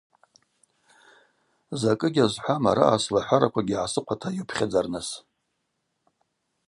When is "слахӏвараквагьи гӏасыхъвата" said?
3.03-4.29